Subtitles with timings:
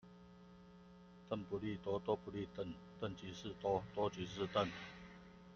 [1.29, 2.65] 鄧不利多，多不利鄧，
[2.99, 4.67] 鄧即是多，多即是鄧